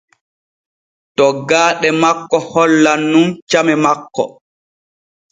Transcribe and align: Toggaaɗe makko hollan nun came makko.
Toggaaɗe 1.15 1.87
makko 2.01 2.37
hollan 2.51 3.01
nun 3.11 3.27
came 3.49 3.73
makko. 3.83 4.23